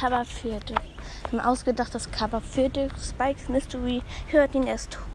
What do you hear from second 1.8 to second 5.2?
das Cover für Spikes Mystery. Hört ihn erst